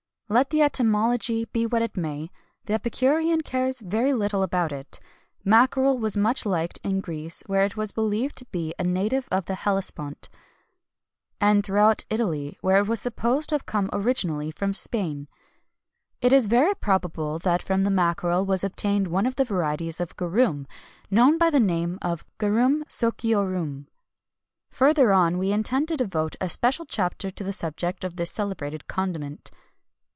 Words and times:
[XXI 0.31 0.33
186] 0.33 0.39
Let 0.39 0.49
the 0.49 0.65
etymology 0.85 1.45
be 1.51 1.65
what 1.65 1.81
it 1.81 1.97
may, 1.97 2.31
the 2.63 2.73
epicurean 2.75 3.41
cares 3.41 3.81
very 3.81 4.13
little 4.13 4.43
about 4.43 4.71
it. 4.71 4.97
Mackerel 5.43 5.99
was 5.99 6.15
much 6.15 6.45
liked 6.45 6.79
in 6.85 7.01
Greece, 7.01 7.43
where 7.47 7.65
it 7.65 7.75
was 7.75 7.91
believed 7.91 8.37
to 8.37 8.45
be 8.45 8.73
a 8.79 8.83
native 8.85 9.27
of 9.29 9.43
the 9.47 9.55
Hellespont;[XXI 9.55 10.29
187] 11.39 11.51
and 11.51 11.65
throughout 11.65 12.05
Italy, 12.09 12.57
where 12.61 12.77
it 12.77 12.87
was 12.87 13.01
supposed 13.01 13.49
to 13.49 13.59
come 13.59 13.89
originally 13.91 14.51
from 14.51 14.71
Spain.[XXI 14.71 15.27
188] 16.21 16.27
It 16.27 16.33
is 16.33 16.47
very 16.47 16.75
probable 16.75 17.37
that 17.39 17.61
from 17.61 17.83
mackerel 17.93 18.45
was 18.45 18.63
obtained 18.63 19.09
one 19.09 19.25
of 19.25 19.35
the 19.35 19.43
varieties 19.43 19.99
of 19.99 20.15
garum, 20.15 20.65
known 21.09 21.37
by 21.37 21.49
the 21.49 21.59
name 21.59 21.99
of 22.01 22.23
garum 22.37 22.85
sociorum. 22.87 23.87
Further 24.69 25.11
on, 25.11 25.37
we 25.37 25.51
intend 25.51 25.89
to 25.89 25.97
devote 25.97 26.37
a 26.39 26.47
special 26.47 26.85
chapter 26.85 27.29
to 27.31 27.43
the 27.43 27.51
subject 27.51 28.05
of 28.05 28.15
this 28.15 28.31
celebrated 28.31 28.87
condiment. 28.87 29.51